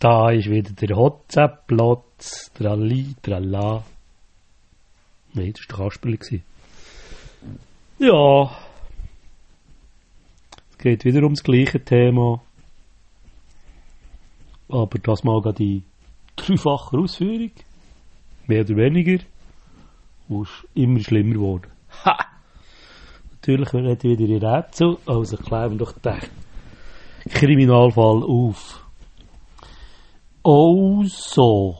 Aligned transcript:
Da 0.00 0.30
ist 0.30 0.48
wieder 0.48 0.70
der 0.72 0.96
Hotzenplotz. 0.96 2.52
Tralli, 2.54 3.16
tralla. 3.20 3.82
Nein, 5.34 5.52
das 5.52 5.78
war 5.78 5.90
der 5.90 6.16
gewesen. 6.16 6.44
Ja. 7.98 8.56
Es 10.70 10.78
geht 10.78 11.04
wieder 11.04 11.24
ums 11.24 11.42
gleiche 11.42 11.84
Thema. 11.84 12.40
Aber 14.68 14.98
das 14.98 15.24
mal 15.24 15.40
gerade 15.40 15.56
die 15.56 15.82
dreifache 16.36 16.96
Ausführung. 16.96 17.50
Mehr 18.46 18.60
oder 18.60 18.76
weniger. 18.76 19.24
Und 20.28 20.42
ist 20.42 20.64
immer 20.74 21.00
schlimmer 21.00 21.34
geworden. 21.34 21.72
Ha! 22.04 22.18
Natürlich 23.32 23.72
ich 24.06 24.18
wieder 24.18 24.32
in 24.32 24.44
Rätsel. 24.44 24.96
Also 25.06 25.36
klären 25.38 25.72
wir 25.72 25.78
doch 25.78 25.92
den 25.98 26.20
Kriminalfall 27.30 28.22
auf. 28.22 28.87
Also. 30.42 31.76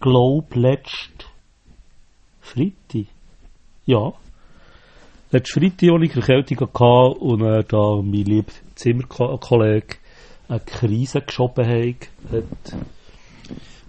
Glaub 0.00 0.54
letzt 0.54 1.26
Freitag. 2.40 3.06
Ja. 3.86 4.12
Letzte 5.30 5.60
Freitag, 5.60 5.90
als 5.90 6.02
ich 6.04 6.16
Erkältung 6.16 6.60
hatte 6.60 7.18
und 7.20 7.40
dann 7.40 7.64
da 7.68 7.96
mein 8.02 8.24
lieber 8.24 8.52
Zimmerkollege 8.74 9.96
eine 10.48 10.60
Krise 10.60 11.22
geschoben 11.22 11.66
hat, 11.66 12.08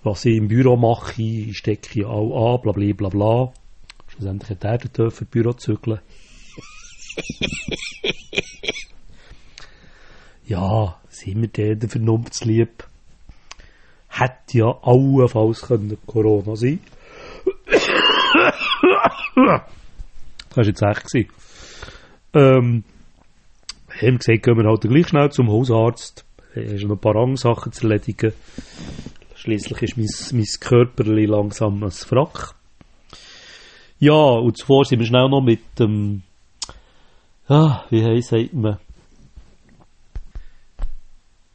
was 0.04 0.26
ich 0.26 0.38
im 0.38 0.48
Büro 0.48 0.76
mache, 0.78 1.54
stecke 1.54 2.00
ich 2.00 2.06
auch 2.06 2.56
an, 2.56 2.62
bla 2.62 2.72
bla 2.72 2.94
bla 2.94 3.10
bla. 3.10 3.54
Schlussendlich 4.08 4.50
hat 4.52 4.64
er 4.66 4.78
dürfen 4.78 5.28
Büro 5.28 5.54
zügeln. 5.54 6.00
ja, 10.46 11.00
sind 11.10 11.42
wir 11.42 11.48
denen 11.48 11.90
vernunftslieb. 11.90 12.88
Hätte 14.24 14.58
ja 14.58 14.78
allenfalls 14.84 15.62
können 15.64 15.98
Corona 16.06 16.56
sein 16.56 16.80
Das 20.50 20.58
war 20.58 20.66
jetzt 20.66 20.82
echt. 20.82 21.04
Gewesen. 21.06 21.30
Ähm, 22.34 22.84
haben 24.02 24.18
gesagt, 24.18 24.44
gehen 24.44 24.58
wir 24.58 24.70
halt 24.70 24.82
gleich 24.82 25.08
schnell 25.10 25.30
zum 25.32 25.50
Hausarzt. 25.52 26.26
Er 26.56 26.64
ist 26.64 26.84
noch 26.84 26.96
ein 26.96 27.00
paar 27.00 27.16
andere 27.16 27.38
Sachen 27.38 27.72
zu 27.74 27.88
erledigen. 27.88 28.34
Schließlich 29.36 29.82
ist 29.82 29.98
mein, 29.98 30.40
mein 30.40 30.48
Körperli 30.60 31.26
langsam 31.26 31.84
ein 31.84 31.92
Frack. 31.92 32.56
Ja, 34.00 34.14
und 34.14 34.58
zuvor 34.58 34.86
sind 34.86 35.00
wir 35.00 35.06
schnell 35.06 35.28
noch 35.28 35.42
mit 35.42 35.62
dem, 35.80 36.22
ah, 37.50 37.84
wie 37.90 38.22
sagt 38.22 38.54
man? 38.54 38.78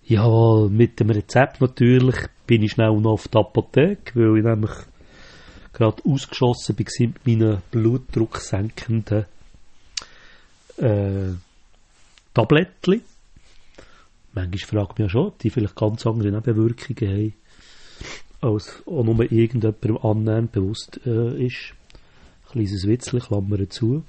Jawohl, 0.08 0.70
mit 0.70 0.98
dem 1.00 1.10
Rezept 1.10 1.60
natürlich 1.60 2.16
bin 2.46 2.62
ich 2.62 2.72
schnell 2.72 2.98
noch 2.98 3.12
auf 3.12 3.28
der 3.28 3.42
Apotheke, 3.42 4.14
weil 4.14 4.38
ich 4.38 4.44
nämlich 4.44 4.70
gerade 5.74 6.02
ausgeschossen 6.02 6.78
war 6.78 6.86
mit 6.98 7.26
meinen 7.26 7.62
blutdrucksenkenden 7.70 9.26
äh, 10.78 11.32
Tablettchen. 12.32 13.02
Manchmal 14.32 14.84
ich 14.84 14.88
mich 14.88 14.98
ja 14.98 15.08
schon, 15.10 15.32
die 15.42 15.50
vielleicht 15.50 15.76
ganz 15.76 16.06
andere 16.06 16.30
Nebenwirkungen 16.30 17.10
haben, 17.10 17.34
als 18.40 18.82
auch 18.86 19.04
nur 19.04 19.20
irgendjemandem 19.20 19.98
annähernd 19.98 20.52
bewusst 20.52 21.00
äh, 21.04 21.44
ist. 21.44 21.74
Ein 22.46 22.52
kleines 22.52 22.86
Witzchen, 22.86 23.20
Klammern 23.20 23.68
zu. 23.68 24.04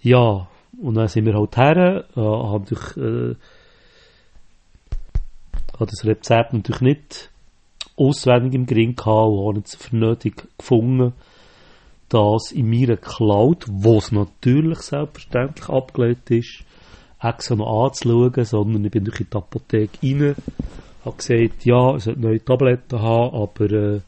Ja, 0.00 0.46
und 0.80 0.94
dann 0.94 1.08
sind 1.08 1.26
wir 1.26 1.34
halt 1.34 1.56
her, 1.56 2.04
äh, 2.14 2.20
haben 2.20 2.66
durch, 2.66 2.96
äh, 2.96 3.34
habe 5.74 5.90
das 5.90 6.04
Rezept 6.04 6.52
natürlich 6.52 6.80
nicht 6.80 7.30
auswendig 7.96 8.54
im 8.54 8.66
Gring 8.66 8.96
gehabt 8.96 9.28
und 9.28 9.46
habe 9.46 9.60
es 9.64 9.74
für 9.76 9.96
nötig 9.96 10.48
gefunden, 10.58 11.12
das 12.08 12.52
in 12.52 12.68
meiner 12.68 12.96
Cloud, 12.96 13.64
wo 13.68 13.98
es 13.98 14.12
natürlich 14.12 14.78
selbstverständlich 14.78 15.68
abgelegt 15.68 16.30
ist, 16.30 16.64
extra 17.20 17.56
noch 17.56 17.86
anzuschauen, 17.86 18.44
sondern 18.44 18.84
ich 18.84 18.90
bin 18.90 19.04
durch 19.04 19.18
die 19.18 19.36
Apotheke 19.36 19.98
rein, 20.02 20.36
habe 21.04 21.16
gesagt, 21.16 21.64
ja, 21.64 21.94
es 21.96 22.04
sollte 22.04 22.20
neue 22.20 22.44
Tabletten 22.44 23.00
haben, 23.00 23.34
aber 23.34 23.70
äh, 23.70 24.00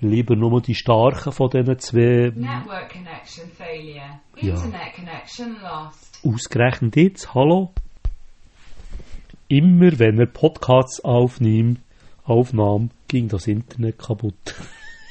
lieber 0.00 0.36
nur 0.36 0.60
die 0.60 0.74
starken 0.74 1.32
von 1.32 1.50
diesen 1.50 1.78
zwei. 1.78 2.32
Network 2.34 2.92
connection 2.92 3.48
failure. 3.50 4.20
Ja. 4.40 4.54
Internet 4.54 4.94
connection 4.94 5.56
lost. 5.62 6.20
Ausgerechnet 6.24 6.96
jetzt, 6.96 7.34
hallo? 7.34 7.72
Immer 9.54 9.96
wenn 10.00 10.18
er 10.18 10.26
Podcasts 10.26 10.98
aufnimmt, 11.04 11.80
aufnahm, 12.24 12.90
ging 13.06 13.28
das 13.28 13.46
Internet 13.46 14.00
kaputt. 14.00 14.52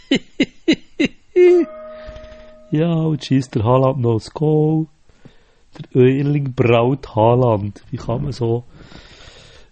ja, 2.72 2.92
und 2.92 3.24
schießt 3.24 3.56
der 3.56 3.64
Haaland 3.64 4.02
noch 4.02 4.16
das 4.16 4.32
Goal. 4.32 4.88
Der 5.78 6.02
Erling 6.02 6.54
Braut 6.54 7.16
Haaland. 7.16 7.86
Wie 7.90 7.96
kann 7.96 8.22
man 8.22 8.34
so 8.34 8.66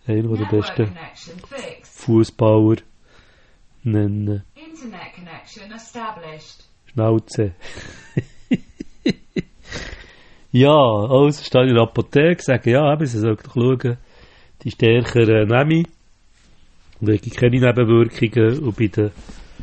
einer 0.08 0.38
der 0.38 0.46
besten. 0.46 0.98
Fußballer 1.84 2.78
nennen? 3.84 4.46
Internet 4.56 5.14
connection 5.14 5.70
established. 5.74 6.64
Schnauze. 6.86 7.56
ja, 10.54 10.70
also 10.72 11.44
stehe 11.44 11.68
in 11.68 11.74
der 11.74 11.84
Apotheke, 11.84 12.42
sage, 12.42 12.72
ja, 12.72 12.94
eben, 12.94 13.06
sie 13.06 13.20
soll 13.20 13.36
doch 13.36 13.54
schauen, 13.54 13.98
die 14.64 14.72
stärkeren 14.72 15.48
nehme 15.48 15.82
ich. 15.82 15.88
Und 17.00 17.10
ich 17.10 17.22
habe 17.22 17.36
keine 17.36 17.60
Nebenwirkungen. 17.60 18.60
Und 18.60 18.78
bei 18.78 18.88
den 18.88 19.12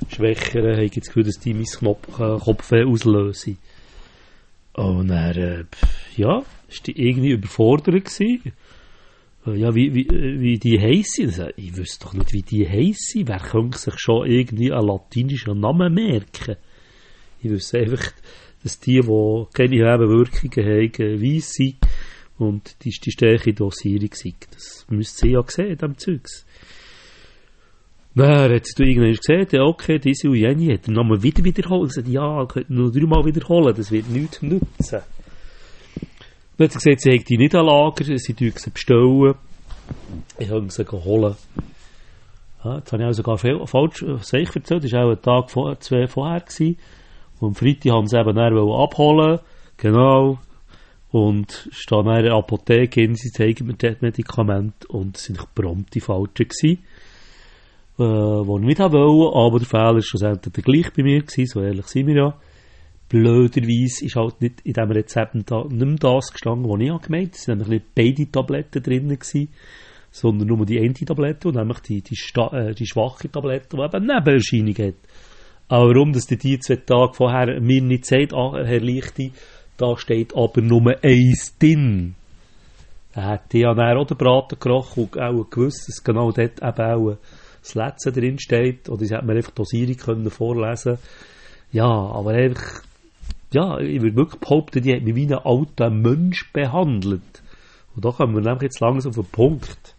Schwächeren 0.09 0.73
habe 0.73 0.85
ich 0.85 0.93
das 0.93 1.07
Gefühl, 1.07 1.25
dass 1.25 1.39
die 1.39 1.55
mein 1.55 1.65
Knopf, 1.65 2.09
äh, 2.19 2.39
Kopfweh 2.39 2.85
auslösen. 2.85 3.59
Und 4.75 5.09
dann, 5.09 5.37
äh, 5.37 5.65
ja, 6.17 6.43
ist 6.69 6.87
die 6.87 7.01
irgendwie 7.01 7.31
überfordert 7.33 8.05
gewesen. 8.05 8.53
Äh, 9.47 9.57
Ja, 9.57 9.75
wie, 9.75 9.95
wie, 9.95 10.07
äh, 10.07 10.41
wie 10.41 10.59
die 10.59 10.79
heissen. 10.81 11.27
Also, 11.27 11.49
Ich 11.57 11.77
wüsste 11.77 12.05
doch 12.05 12.15
nicht, 12.15 12.33
wie 12.33 12.43
die 12.43 12.69
heissen. 12.69 13.27
Wer 13.27 13.39
könnte 13.39 13.79
sich 13.79 13.99
schon 13.99 14.27
irgendwie 14.27 14.73
einen 14.73 14.87
latinischen 14.87 15.61
Namen 15.61 15.95
merken? 15.95 16.57
Ich 17.43 17.51
wüsste 17.51 17.79
einfach, 17.79 18.13
dass 18.63 18.81
die, 18.81 19.01
die 19.01 19.45
keine 19.55 19.77
Nebenwirkungen 19.77 20.67
haben, 20.67 21.23
weiss 21.23 21.53
sind 21.53 21.77
und 22.39 22.77
die, 22.85 22.91
die 22.91 23.11
stärkere 23.11 23.53
Dosierung. 23.53 24.11
Das 24.51 24.87
müsste 24.89 25.21
sie 25.21 25.33
ja 25.33 25.43
sehen, 25.47 25.77
diesem 25.77 25.99
Zeugs. 25.99 26.47
Dann 28.15 28.53
hat 28.53 28.67
sie 28.67 28.83
irgendwann 28.83 29.15
gesehen, 29.15 29.47
ja, 29.53 29.63
okay, 29.63 29.99
diese 29.99 30.29
und 30.29 30.37
jene 30.37 30.75
hat 30.75 30.87
den 30.87 30.95
Namen 30.95 31.23
wieder 31.23 31.45
wiederholt. 31.45 31.83
Und 31.83 31.89
gesagt, 31.89 32.09
ja, 32.09 32.45
könnt 32.47 32.71
nur 32.71 32.91
dreimal 32.91 33.25
wiederholen, 33.25 33.75
das 33.77 33.93
wird 33.93 34.09
nichts 34.09 34.43
nützen. 34.43 35.03
Dann 36.57 36.65
hat 36.65 36.73
sie 36.73 36.79
gesagt, 36.79 37.01
sie 37.01 37.19
hat 37.19 37.29
die 37.29 37.39
nicht 37.39 37.55
an 37.55 37.67
Lager, 37.67 38.05
sie 38.05 38.35
tun 38.35 38.53
sie 38.55 38.71
bestellen. 38.71 39.35
Ich 40.39 40.51
habe 40.51 40.69
sie 40.69 40.85
holen. 40.85 41.37
Ja, 42.65 42.79
jetzt 42.79 42.93
habe 42.93 43.03
ich 43.05 43.09
auch 43.09 43.13
sogar 43.13 43.39
viel, 43.39 43.61
falsch 43.67 44.03
äh, 44.03 44.15
erzählt, 44.15 44.85
das 44.85 44.93
war 44.93 45.07
auch 45.07 45.11
ein 45.11 45.23
Tag 45.23 45.51
vor, 45.51 45.79
zwei 45.79 46.09
vorher. 46.09 46.41
Gewesen. 46.41 46.77
Und 47.39 47.49
am 47.49 47.55
Freitag 47.55 47.93
haben 47.93 48.07
sie 48.09 48.19
eben 48.19 48.37
abholen 48.37 49.39
Genau. 49.77 50.39
Und 51.11 51.71
dann 51.89 52.17
in 52.17 52.25
der 52.25 52.35
Apotheke 52.35 53.01
hin, 53.01 53.15
sie 53.15 53.31
zeigen 53.31 53.67
mir 53.67 53.75
das 53.75 54.01
Medikament 54.01 54.85
und 54.87 55.17
es 55.17 55.25
sind 55.25 55.55
prompt 55.55 55.95
die 55.95 56.01
falschen 56.01 56.49
gewesen. 56.49 56.85
Äh, 57.99 58.45
die 58.45 58.53
ich 58.53 58.79
nicht 58.79 58.93
wollen, 58.93 59.35
aber 59.35 59.59
der 59.59 59.67
Fehler 59.67 59.95
war 59.95 60.03
schlussendlich 60.03 60.53
der 60.53 60.63
gleich 60.63 60.93
bei 60.93 61.03
mir 61.03 61.21
gewesen, 61.23 61.47
so 61.47 61.63
ehrlich 61.63 61.87
sind 61.87 62.07
wir 62.07 62.15
ja. 62.15 62.39
Blöderweise 63.09 64.05
ist 64.05 64.17
halt 64.17 64.41
nicht 64.43 64.61
in 64.65 64.75
diesem 64.75 64.91
Rezept 64.91 65.35
nicht 65.35 65.51
mehr 65.51 65.97
das 65.99 66.31
gestanden, 66.31 66.69
was 66.71 66.81
ich 66.81 66.91
habe 66.91 67.03
gemeint. 67.03 67.35
Es 67.35 67.49
waren 67.49 67.59
nämlich 67.59 67.83
beide 67.95 68.31
Tabletten 68.31 68.83
drin 68.83 69.09
gewesen, 69.09 69.49
sondern 70.11 70.49
nur 70.49 70.67
die 70.67 70.79
eine 70.79 70.93
Tablette 70.93 71.49
und 71.49 71.57
nämlich 71.57 71.81
die, 71.81 72.03
die, 72.03 72.17
äh, 72.53 72.75
die 72.75 72.87
schwache 72.87 73.31
Tablette, 73.31 73.77
die 73.77 73.83
eben 73.83 74.07
Nebenerscheinungen 74.07 74.89
hat. 74.89 75.09
Aber 75.69 75.89
warum, 75.89 76.13
dass 76.13 76.27
die 76.27 76.37
die 76.37 76.59
zwei 76.59 76.77
Tage 76.77 77.15
vorher 77.15 77.61
mir 77.61 77.83
nicht 77.83 78.05
sagt, 78.05 78.35
ah, 78.35 78.63
Herr 78.63 78.81
Lichti, 78.81 79.33
da 79.79 79.97
steht 79.97 80.37
aber 80.37 80.61
nur 80.61 80.95
eins 81.03 81.57
drin. 81.59 82.15
Da 83.15 83.31
hätte 83.31 83.57
ich 83.57 83.63
ja 83.63 83.75
dann 83.75 83.97
auch 83.97 84.07
den 84.07 84.17
Braten 84.17 84.59
gerochen 84.59 85.05
und 85.05 85.19
auch 85.19 85.49
gewusst, 85.49 85.89
dass 85.89 86.05
genau 86.05 86.31
dort 86.33 86.61
eben 86.63 86.63
auch 86.63 87.17
das 87.63 87.75
Letzte 87.75 88.13
drin 88.13 88.39
steht. 88.39 88.89
Oder 88.89 89.05
sie 89.05 89.15
hätte 89.15 89.25
mir 89.25 89.37
einfach 89.37 89.53
Dosierung 89.53 89.97
können 89.97 90.31
vorlesen 90.31 90.99
Ja, 91.73 91.87
aber 91.87 92.33
einfach, 92.33 92.83
ja, 93.53 93.79
ich 93.79 94.03
würde 94.03 94.17
wirklich 94.17 94.41
behaupten, 94.41 94.83
die 94.83 94.95
hat 94.95 95.03
mich 95.03 95.15
wie 95.15 95.27
einen 95.27 95.39
alten 95.45 96.03
Mensch 96.03 96.53
behandelt. 96.53 97.43
Und 97.95 98.05
da 98.05 98.11
kommen 98.11 98.35
wir 98.35 98.43
nämlich 98.43 98.63
jetzt 98.63 98.81
langsam 98.81 99.11
auf 99.11 99.17
den 99.17 99.25
Punkt. 99.27 99.95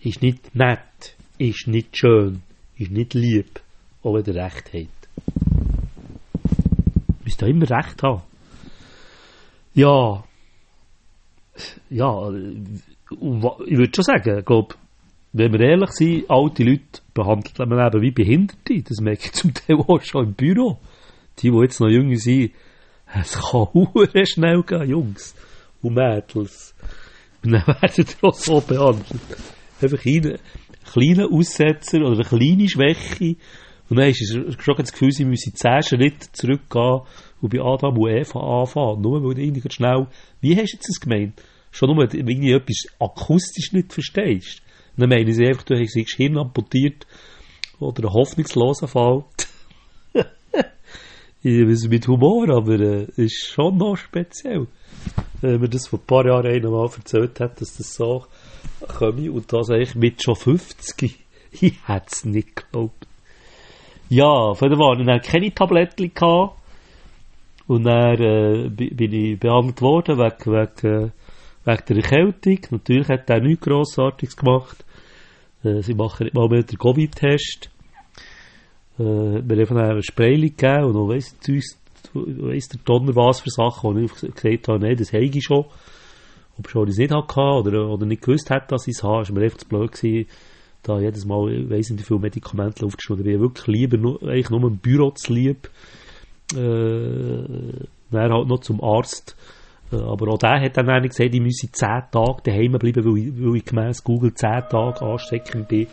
Ist 0.00 0.22
nicht 0.22 0.54
nett, 0.56 1.16
ist 1.38 1.68
nicht 1.68 1.96
schön, 1.96 2.42
ist 2.76 2.90
nicht 2.90 3.14
lieb, 3.14 3.60
wenn 4.02 4.24
ihr 4.24 4.34
recht 4.34 4.72
habt. 4.74 5.01
Müsst 7.32 7.42
ihr 7.42 7.48
immer 7.48 7.70
recht 7.70 8.02
haben. 8.02 8.22
Ja, 9.74 10.22
ja, 11.88 12.30
ich 12.30 13.78
würde 13.78 13.92
schon 13.94 14.04
sagen, 14.04 14.44
glaube, 14.44 14.74
wenn 15.32 15.52
wir 15.52 15.60
ehrlich 15.60 15.90
sind, 15.92 16.30
alte 16.30 16.62
Leute 16.62 17.00
behandelt 17.14 17.58
man 17.58 17.86
eben 17.86 18.02
wie 18.02 18.10
Behinderte. 18.10 18.82
Das 18.82 19.00
merke 19.00 19.26
ich 19.26 19.32
zum 19.32 19.54
Teil 19.54 19.76
auch 19.76 20.02
schon 20.02 20.26
im 20.26 20.34
Büro. 20.34 20.78
Die, 21.38 21.50
die 21.50 21.58
jetzt 21.62 21.80
noch 21.80 21.88
jünger 21.88 22.16
sind, 22.16 22.52
es 23.14 23.32
kann 23.32 23.68
hure 23.72 24.26
schnell 24.26 24.62
gehen, 24.62 24.90
Jungs 24.90 25.34
und 25.80 25.94
Mädels. 25.94 26.74
Und 27.42 27.52
dann 27.52 27.66
werden 27.66 28.04
die 28.04 28.26
auch 28.26 28.34
so 28.34 28.60
behandelt. 28.60 29.22
Einfach 29.80 30.04
einen 30.04 30.38
kleinen 30.84 31.32
Aussetzer 31.32 32.00
oder 32.00 32.12
eine 32.12 32.24
kleine 32.24 32.68
Schwäche. 32.68 33.36
Und 33.88 33.98
dann 33.98 34.08
hast 34.08 34.20
du 34.20 34.52
schon 34.62 34.76
das 34.76 34.92
Gefühl, 34.92 35.12
sie 35.12 35.24
müssen 35.24 35.54
zehn 35.54 35.82
Schritte 35.82 36.32
zurückgehen 36.32 37.00
und 37.40 37.52
bei 37.52 37.60
Adam 37.60 37.96
und 37.98 38.10
Eva 38.10 38.62
anfangen. 38.62 39.02
Nur 39.02 39.22
weil 39.22 39.34
du 39.34 39.42
irgendwie 39.42 39.70
schnell, 39.70 40.06
wie 40.40 40.56
hast 40.56 40.72
du 40.72 40.76
jetzt 40.76 40.88
das 40.88 41.00
gemeint? 41.00 41.42
Schon 41.70 41.88
nur, 41.88 41.98
weil 41.98 42.08
du 42.08 42.18
irgendwie 42.18 42.52
etwas 42.52 42.86
akustisch 42.98 43.72
nicht 43.72 43.92
verstehst. 43.92 44.62
Und 44.96 45.02
dann 45.02 45.10
meinen 45.10 45.32
sie 45.32 45.46
einfach, 45.46 45.64
du 45.64 45.74
hast 45.74 45.96
das 45.96 46.16
Hirn 46.16 46.38
amputiert 46.38 47.06
oder 47.80 48.04
einen 48.04 48.14
hoffnungslosen 48.14 48.88
Fall. 48.88 49.24
mit 51.42 52.08
Humor, 52.08 52.50
aber 52.50 52.78
äh, 52.78 53.06
ist 53.16 53.48
schon 53.48 53.76
noch 53.76 53.96
speziell. 53.96 54.66
Wenn 55.40 55.60
mir 55.60 55.68
das 55.68 55.88
vor 55.88 55.98
ein 55.98 56.06
paar 56.06 56.26
Jahren 56.26 56.46
einer 56.46 56.70
mal 56.70 56.88
erzählt 56.94 57.40
hat, 57.40 57.60
dass 57.60 57.76
das 57.76 57.94
so 57.94 58.26
komme 58.86 59.32
und 59.32 59.52
das 59.52 59.70
eigentlich 59.70 59.94
mit 59.94 60.22
schon 60.22 60.36
50. 60.36 61.18
Ich 61.60 61.86
hätte 61.86 62.06
es 62.10 62.24
nicht 62.24 62.56
geglaubt. 62.56 63.06
Ja, 64.14 64.52
Fall 64.78 64.90
hatte 64.90 65.00
ich 65.00 65.06
dann 65.06 65.20
keine 65.22 65.54
Tabletten 65.54 66.12
gehabt. 66.12 66.58
Und 67.66 67.84
dann 67.84 68.20
äh, 68.20 68.68
bi- 68.68 68.92
bin 68.92 69.12
ich 69.12 69.38
behandelt 69.40 69.80
worden 69.80 70.18
wegen, 70.18 70.52
wegen, 70.52 71.04
äh, 71.06 71.10
wegen 71.64 71.82
der 71.88 71.96
Erkältung. 71.96 72.58
Natürlich 72.72 73.08
hat 73.08 73.30
er 73.30 73.40
nichts 73.40 73.64
Grossartiges 73.64 74.36
gemacht. 74.36 74.84
Äh, 75.64 75.80
sie 75.80 75.94
machen 75.94 76.28
mal 76.34 76.48
mehr 76.48 76.62
den 76.62 76.78
Covid-Test. 76.78 77.70
Äh, 78.98 79.02
mir 79.02 79.60
einfach 79.60 79.76
ein 79.76 80.02
Spray 80.02 80.36
gegeben 80.40 80.84
und 80.84 80.92
noch 80.92 81.08
weiss, 81.08 81.38
Zeus- 81.40 81.78
weiss 82.12 82.68
der 82.68 82.80
Donner 82.84 83.16
was 83.16 83.40
für 83.40 83.48
Sachen, 83.50 83.94
wo 83.94 83.98
ich 83.98 84.12
gesagt 84.34 84.68
habe, 84.68 84.78
nein, 84.80 84.96
das 84.96 85.12
habe 85.14 85.24
ich 85.24 85.42
schon. 85.42 85.64
Ob 86.58 86.68
schon 86.68 86.86
ich 86.88 86.92
es 86.92 86.98
nicht 86.98 87.14
hatte 87.14 87.40
oder, 87.40 87.88
oder 87.88 88.04
nicht 88.04 88.20
gewusst 88.22 88.50
hätte, 88.50 88.66
dass 88.68 88.86
ich 88.86 88.96
es 88.98 89.02
habe, 89.02 89.22
ist 89.22 89.32
mir 89.32 89.42
einfach 89.42 89.56
zu 89.56 89.68
blöd 89.68 89.90
gewesen, 89.92 90.28
da 90.82 90.98
jedes 90.98 91.24
Mal, 91.24 91.52
ich 91.52 91.70
weiss 91.70 91.90
nicht, 91.90 92.00
wie 92.00 92.06
viele 92.06 92.20
Medikamente 92.20 92.84
aufgeschrieben. 92.84 93.26
Ich 93.26 93.40
wirklich 93.40 93.66
lieber, 93.66 93.96
nur, 93.96 94.22
eigentlich 94.22 94.50
nur 94.50 94.62
im 94.64 94.78
Büro 94.78 95.10
zu 95.10 95.32
lieb. 95.32 95.70
Äh, 96.54 97.86
dann 98.10 98.32
halt 98.32 98.48
noch 98.48 98.60
zum 98.60 98.82
Arzt. 98.82 99.36
Äh, 99.92 99.96
aber 99.96 100.28
auch 100.32 100.38
der 100.38 100.60
hat 100.60 100.76
dann 100.76 100.88
eigentlich 100.88 101.12
gesagt, 101.12 101.34
ich 101.34 101.40
müsse 101.40 101.70
10 101.70 101.88
Tage 102.10 102.42
daheim 102.44 102.72
bleiben, 102.72 103.04
weil 103.04 103.18
ich, 103.18 103.32
weil 103.40 103.56
ich 103.56 103.64
gemäss 103.64 104.02
Google 104.04 104.34
10 104.34 104.68
Tage 104.70 105.02
ansteckend 105.02 105.68
bin. 105.68 105.86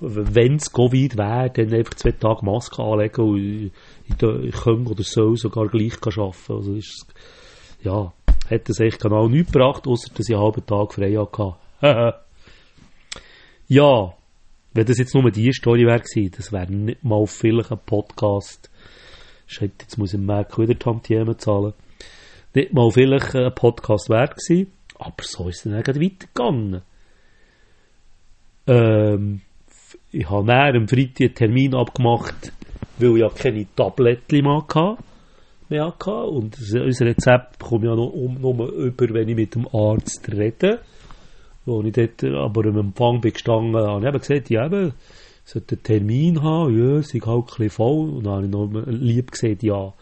Wenn 0.00 0.56
es 0.56 0.72
Covid 0.72 1.16
wäre, 1.16 1.50
dann 1.50 1.72
einfach 1.72 1.94
zwei 1.94 2.12
Tage 2.12 2.44
Maske 2.44 2.82
anlegen 2.82 3.22
und 3.22 3.38
ich, 3.38 3.72
ich, 4.06 4.22
ich 4.22 4.54
kann 4.54 4.86
oder 4.86 5.02
soll 5.02 5.36
sogar 5.36 5.68
gleich 5.68 5.94
arbeiten. 6.02 6.52
Also 6.52 6.74
ist, 6.74 7.06
ja, 7.82 8.12
hat 8.50 8.68
das 8.68 8.80
echt 8.80 9.00
genau 9.00 9.28
nichts 9.28 9.52
gebracht, 9.52 9.86
außer 9.86 10.12
dass 10.14 10.28
ich 10.28 10.34
einen 10.34 10.44
halben 10.44 10.66
Tag 10.66 10.92
frei 10.92 11.14
hatte. 11.14 11.54
ja, 13.68 14.14
wenn 14.72 14.86
das 14.86 14.98
jetzt 14.98 15.14
nur 15.14 15.30
die 15.30 15.52
Story 15.52 15.86
wäre 15.86 16.02
das 16.30 16.52
wäre 16.52 16.70
nicht 16.70 17.04
mal 17.04 17.26
vielleicht 17.26 17.72
ein 17.72 17.78
Podcast. 17.84 18.70
Shit, 19.46 19.72
jetzt 19.80 19.98
muss 19.98 20.14
ich 20.14 20.20
Mac 20.20 20.58
wieder 20.58 20.78
Tantiemen 20.78 21.38
zahlen. 21.38 21.74
Nicht 22.54 22.72
mal 22.72 22.90
vielleicht 22.90 23.34
ein 23.34 23.54
Podcast 23.54 24.10
wert 24.10 24.36
gewesen, 24.36 24.72
aber 24.98 25.22
so 25.22 25.48
ist 25.48 25.64
es 25.64 25.72
dann 25.72 25.82
gleich 25.82 26.00
weitergegangen. 26.00 26.82
Ähm, 28.66 29.40
ich 30.10 30.30
habe 30.30 30.46
dann 30.46 30.76
am 30.76 30.88
Freitag 30.88 31.20
einen 31.20 31.34
Termin 31.34 31.74
abgemacht, 31.74 32.52
weil 32.98 33.16
ich 33.16 33.20
ja 33.22 33.28
keine 33.28 33.66
Tabletten 33.74 34.44
mehr 35.68 35.86
hatte. 35.86 36.14
Und 36.14 36.58
unser 36.58 37.06
Rezept 37.06 37.58
ich 37.60 37.82
ja 37.82 37.94
noch 37.96 38.12
um, 38.12 38.40
nur 38.40 38.68
über, 38.72 39.14
wenn 39.14 39.28
ich 39.28 39.36
mit 39.36 39.54
dem 39.54 39.68
Arzt 39.68 40.28
rede. 40.32 40.80
Wo 41.66 41.82
ich 41.82 41.92
dort 41.92 42.22
aber 42.24 42.66
am 42.66 42.78
Empfang 42.78 43.20
bin 43.20 43.32
gestanden, 43.32 43.76
habe 43.76 44.16
ich 44.16 44.22
gesagt, 44.22 44.50
ja 44.50 44.66
eben, 44.66 44.92
ich 45.46 45.52
sollte 45.52 45.76
einen 45.76 45.82
Termin 45.82 46.42
haben, 46.42 46.78
ja, 46.78 46.98
ist 46.98 47.12
halt 47.12 47.24
ein 47.26 47.44
bisschen 47.44 47.70
voll. 47.70 48.10
Und 48.10 48.24
dann 48.24 48.32
habe 48.34 48.44
ich 48.44 48.50
noch 48.50 48.86
lieb 48.86 49.30
gesagt, 49.30 49.62
ja, 49.62 49.92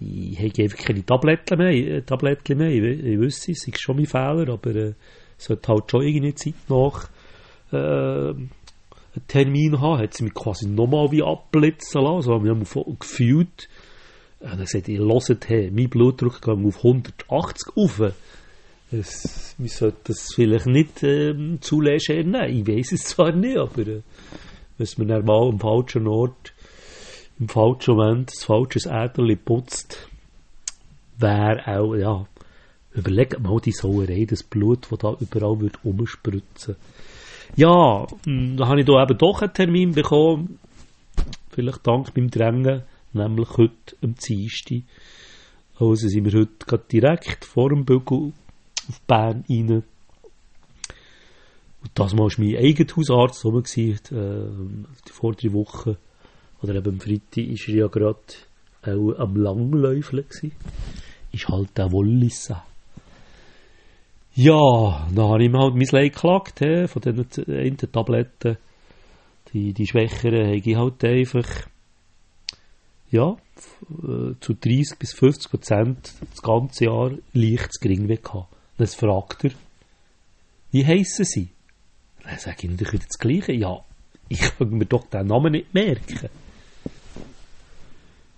ich 0.00 0.38
habe 0.38 0.62
einfach 0.62 0.78
keine 0.78 1.06
Tabletten 1.06 1.58
mehr, 1.58 1.70
äh, 1.70 2.02
Tabletten 2.02 2.58
mehr. 2.58 2.70
Ich, 2.70 3.04
ich 3.04 3.18
wüsste, 3.18 3.52
es 3.52 3.66
ist 3.66 3.80
schon 3.80 3.96
mein 3.96 4.06
Fehler, 4.06 4.48
aber 4.48 4.74
äh, 4.74 4.94
sollte 5.38 5.72
halt 5.72 5.90
schon 5.90 6.02
irgendwie 6.02 6.34
Zeit 6.34 6.54
nach 6.68 7.08
äh, 7.72 8.30
einen 8.30 8.50
Termin 9.28 9.80
haben. 9.80 10.02
Hat 10.02 10.14
sie 10.14 10.24
mich 10.24 10.34
quasi 10.34 10.68
nochmal 10.68 11.10
wie 11.10 11.22
abblitzen 11.22 12.02
lassen. 12.02 12.22
So 12.22 12.34
haben 12.34 12.44
wir 12.44 12.66
voll 12.66 12.96
gefühlt. 12.98 13.68
Und 14.40 14.50
dann 14.50 14.58
gesagt, 14.58 14.88
ihr 14.88 15.00
hört, 15.00 15.48
hey, 15.48 15.70
mein 15.70 15.88
Blutdruck 15.88 16.40
geht 16.42 16.48
auf 16.48 16.76
180 16.78 17.76
rauf. 17.76 18.12
Es, 18.92 19.54
wir 19.56 19.70
sollten 19.70 20.00
das 20.04 20.34
vielleicht 20.34 20.66
nicht 20.66 21.02
ähm, 21.02 21.62
zu 21.62 21.80
leger 21.80 22.22
nehmen. 22.22 22.50
Ich 22.50 22.66
weiß 22.66 22.92
es 22.92 23.04
zwar 23.04 23.32
nicht, 23.32 23.56
aber 23.56 23.86
äh, 23.86 24.02
wenn 24.76 25.06
man 25.06 25.24
mal 25.24 25.48
am 25.48 25.58
falschen 25.58 26.06
Ort, 26.06 26.52
im 27.40 27.48
falschen 27.48 27.96
Moment, 27.96 28.30
das 28.30 28.44
falsche 28.44 28.90
Äderli 28.90 29.36
putzt, 29.36 30.08
wäre 31.16 31.66
auch, 31.66 31.94
ja, 31.94 32.26
überlegt 32.92 33.40
mal 33.40 33.60
die 33.60 33.72
Sauerei, 33.72 34.26
das 34.28 34.42
Blut, 34.42 34.86
das 34.90 34.98
da 34.98 35.16
überall 35.18 35.58
wird 35.60 35.82
umspritzen. 35.84 36.76
Ja, 37.56 38.06
mh, 38.26 38.56
da 38.56 38.68
habe 38.68 38.80
ich 38.80 38.86
da 38.86 39.02
eben 39.02 39.16
doch 39.16 39.40
einen 39.40 39.54
Termin 39.54 39.92
bekommen, 39.92 40.58
vielleicht 41.50 41.86
dank 41.86 42.14
meinem 42.14 42.30
Drängen, 42.30 42.82
nämlich 43.14 43.48
heute 43.56 43.96
am 44.02 44.14
Dienstag. 44.16 44.82
Also 45.78 46.08
sind 46.08 46.30
wir 46.30 46.40
heute 46.40 46.78
direkt 46.90 47.44
vor 47.44 47.70
dem 47.70 47.84
Bügel 47.84 48.32
auf 48.88 49.00
Bern 49.02 49.44
rein. 49.48 49.82
Und 51.82 51.90
das 51.94 52.16
war 52.16 52.28
mein 52.38 52.56
eigener 52.56 52.96
Hausarzt 52.96 53.44
rum, 53.44 53.62
gewesen, 53.62 53.98
äh, 54.10 55.02
die 55.08 55.12
vor 55.12 55.34
drei 55.34 55.52
Wochen. 55.52 55.96
Oder 56.62 56.76
eben 56.76 56.94
am 56.94 57.00
Freitag 57.00 57.38
ist 57.38 57.68
er 57.68 57.74
ja 57.74 57.86
gerade 57.88 58.18
auch 58.82 59.18
am 59.18 59.36
Langläufeln. 59.36 60.24
Ist 61.32 61.48
halt 61.48 61.76
der 61.76 61.90
Wollissa. 61.90 62.64
Ja, 64.34 65.08
dann 65.14 65.28
habe 65.28 65.44
ich 65.44 65.50
mir 65.50 65.58
halt 65.58 65.74
mein 65.74 65.88
Leid 65.90 66.14
geklagt, 66.14 66.60
he, 66.60 66.86
von 66.86 67.02
den 67.02 67.26
einen 67.48 67.76
Tabletten. 67.76 68.56
Die, 69.52 69.74
die 69.74 69.86
Schwächeren 69.86 70.46
habe 70.46 70.56
ich 70.56 70.76
halt 70.76 71.04
einfach, 71.04 71.66
ja, 73.10 73.36
äh, 74.02 74.34
zu 74.40 74.54
30 74.54 74.98
bis 74.98 75.12
50 75.12 75.50
Prozent 75.50 76.14
das 76.30 76.40
ganze 76.40 76.86
Jahr 76.86 77.10
leicht 77.34 77.74
zu 77.74 77.80
gering 77.80 78.06
gehabt. 78.06 78.51
Dann 78.82 78.88
fragt 78.88 79.44
er, 79.44 79.52
wie 80.72 80.84
heissen 80.84 81.24
sie? 81.24 81.48
Dann 82.24 82.36
sage 82.38 82.56
ich 82.62 82.70
natürlich 82.70 82.92
wieder 82.94 83.04
das 83.06 83.18
Gleiche. 83.18 83.52
Ja, 83.52 83.84
ich 84.28 84.40
kann 84.40 84.70
mir 84.70 84.86
doch 84.86 85.06
den 85.06 85.28
Namen 85.28 85.52
nicht 85.52 85.72
merken. 85.72 86.28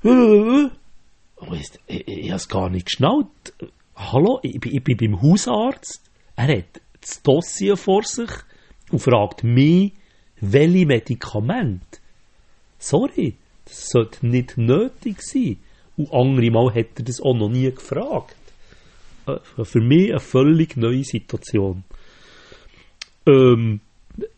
Aber 1.37 1.57
Ich, 1.57 1.71
ich, 1.87 2.07
ich 2.09 2.27
habe 2.31 2.37
es 2.37 2.49
gar 2.49 2.69
nicht 2.69 2.87
geschnallt. 2.87 3.27
Hallo, 3.97 4.39
ich, 4.43 4.61
bin- 4.61 4.75
ich 4.77 4.85
bin 4.85 4.97
beim 4.99 5.23
Hausarzt. 5.23 6.03
Er 6.37 6.59
hat 6.59 6.81
das 7.01 7.23
Dossier 7.23 7.77
vor 7.79 8.03
sich 8.03 8.29
und 8.91 8.99
fragt 8.99 9.45
mich, 9.45 9.93
welche 10.41 10.85
Medikamente. 10.87 11.99
Sorry, 12.79 13.37
das 13.65 13.89
sollte 13.89 14.27
nicht 14.27 14.59
nötig 14.59 15.23
sein. 15.23 15.57
Und 15.97 16.13
andere 16.13 16.51
Mal 16.51 16.75
hat 16.75 16.99
er 16.99 17.05
das 17.05 17.21
auch 17.21 17.35
noch 17.35 17.49
nie 17.49 17.71
gefragt. 17.71 18.37
Äh, 19.27 19.65
Für 19.65 19.81
mich 19.81 20.11
eine 20.11 20.21
völlig 20.21 20.77
neue 20.77 21.05
Situation. 21.05 21.85
Ähm, 23.27 23.81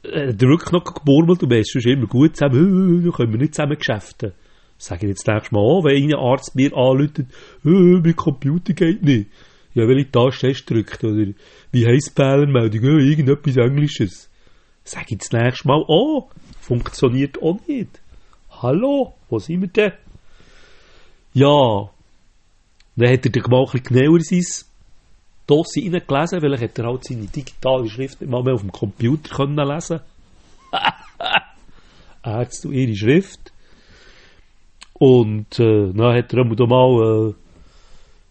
er 0.02 0.28
hat 0.28 0.40
wirklich 0.40 0.72
noch 0.72 0.84
gemurmelt 0.84 1.42
und 1.42 1.52
es 1.52 1.74
ist 1.74 1.86
immer 1.86 2.06
gut 2.06 2.36
zusammen, 2.36 3.06
äh, 3.06 3.10
können 3.10 3.32
wir 3.32 3.38
nicht 3.38 3.54
zusammen 3.54 3.76
geschäften. 3.76 4.32
Sage 4.78 5.06
ich 5.06 5.10
jetzt 5.10 5.26
nächstes 5.26 5.52
Mal 5.52 5.60
auch, 5.60 5.84
wenn 5.84 6.04
ein 6.04 6.14
Arzt 6.14 6.54
mir 6.54 6.72
äh, 6.72 8.00
mein 8.02 8.16
Computer 8.16 8.72
geht 8.74 9.02
nicht. 9.02 9.30
Ja, 9.74 9.86
weil 9.86 9.98
ich 9.98 10.10
Taste 10.10 10.64
drückt, 10.64 11.04
oder 11.04 11.32
wie 11.72 11.86
heisst 11.86 12.14
Fehlermeldung, 12.16 12.84
äh, 12.84 13.10
irgendetwas 13.10 13.56
Englisches. 13.56 14.30
Sag 14.84 15.10
ich 15.10 15.18
das 15.18 15.32
nächste 15.32 15.68
Mal 15.68 15.82
auch, 15.86 16.30
funktioniert 16.60 17.42
auch 17.42 17.58
nicht. 17.66 18.00
Hallo, 18.50 19.14
wo 19.28 19.38
sind 19.38 19.60
wir 19.60 19.68
denn? 19.68 19.92
Ja, 21.34 21.90
dann 22.96 23.12
hat 23.12 23.26
er 23.26 23.32
dann 23.32 23.50
mal 23.50 23.64
ein 23.64 23.72
bisschen 23.72 23.82
genauer 23.82 24.20
sein 24.20 24.65
Dossier 25.46 25.92
reingelesen, 25.92 26.42
weil 26.42 26.54
er 26.54 26.60
hat 26.60 26.78
er 26.78 26.86
halt 26.86 27.04
seine 27.04 27.26
digitale 27.26 27.88
Schrift 27.88 28.20
nicht 28.20 28.30
mal 28.30 28.42
mehr 28.42 28.54
auf 28.54 28.62
dem 28.62 28.72
Computer 28.72 29.36
können 29.36 29.56
lesen. 29.56 30.00
Ärzte 32.24 32.68
und 32.68 32.74
ihre 32.74 32.96
Schrift. 32.96 33.52
Und 34.94 35.58
äh, 35.60 35.92
dann 35.92 36.16
hat 36.16 36.32
er 36.32 36.44
da 36.44 36.66
mal, 36.66 37.28
äh, 37.28 37.34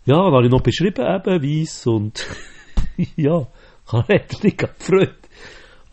ja, 0.06 0.24
dann 0.24 0.34
habe 0.34 0.46
ich 0.46 0.52
noch 0.52 0.62
beschrieben, 0.62 1.06
eben, 1.06 1.44
weiss 1.44 1.88
und 1.88 2.26
ja, 3.16 3.48
hat 3.88 4.10
er 4.10 4.44
nicht 4.44 4.58
gefreut. 4.58 5.16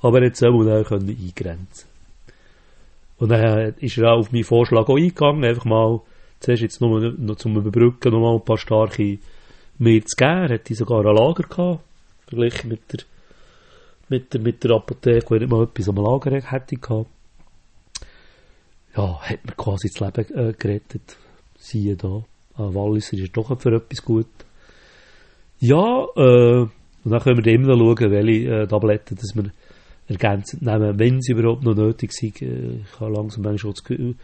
Aber 0.00 0.20
er 0.20 0.26
hat 0.26 0.34
es 0.34 0.42
auch 0.42 0.64
dann 0.64 1.08
eingrenzen 1.08 1.88
Und 3.18 3.28
dann 3.28 3.74
ist 3.78 3.98
er 3.98 4.12
auch 4.12 4.20
auf 4.20 4.32
meinen 4.32 4.44
Vorschlag 4.44 4.88
auch 4.88 4.96
eingegangen, 4.96 5.44
einfach 5.44 5.64
mal, 5.64 6.00
zuerst 6.40 6.62
jetzt 6.62 6.80
nur 6.80 7.00
noch 7.00 7.36
zum 7.36 7.56
Überbrücken 7.56 8.12
noch 8.12 8.20
mal 8.20 8.34
ein 8.34 8.44
paar 8.44 8.58
starke 8.58 9.18
mir 9.82 10.04
zu 10.04 10.16
geben. 10.16 10.42
Er 10.42 10.54
hatte 10.54 10.74
sogar 10.74 11.04
ein 11.04 11.16
Lager 11.16 11.42
gehabt, 11.42 11.80
verglichen 12.26 12.70
mit 12.70 12.92
der, 12.92 13.00
mit 14.08 14.32
der, 14.32 14.40
mit 14.40 14.64
der 14.64 14.70
Apotheke, 14.72 15.30
wo 15.30 15.34
er 15.34 15.40
nicht 15.40 15.50
mal 15.50 15.64
etwas 15.64 15.88
am 15.88 15.96
Lager 15.96 16.40
hätte 16.40 16.76
gehabt. 16.76 17.10
Ja, 18.96 19.20
hat 19.20 19.44
mir 19.44 19.52
quasi 19.56 19.88
das 19.88 20.00
Leben 20.00 20.38
äh, 20.38 20.52
gerettet. 20.52 21.16
Siehe 21.58 21.96
da. 21.96 22.22
Ein 22.56 22.74
Walliser 22.74 23.16
ist 23.16 23.36
doch 23.36 23.58
für 23.58 23.74
etwas 23.74 24.04
gut. 24.04 24.26
Ja, 25.58 26.06
äh, 26.16 26.66
und 27.04 27.10
dann 27.10 27.20
können 27.20 27.44
wir 27.44 27.52
immer 27.52 27.74
noch 27.74 27.96
schauen, 27.96 28.10
welche 28.10 28.50
äh, 28.50 28.66
Tabletten 28.66 29.16
dass 29.16 29.34
wir 29.34 29.50
ergänzend 30.08 30.62
nehmen, 30.62 30.98
wenn 30.98 31.20
sie 31.20 31.32
überhaupt 31.32 31.64
noch 31.64 31.74
nötig 31.74 32.12
sind. 32.12 32.42
Äh, 32.42 32.80
ich 32.82 33.00
habe 33.00 33.12
langsam 33.12 33.44
manchmal 33.44 33.72
das 33.72 33.82
Gefühl, 33.82 34.14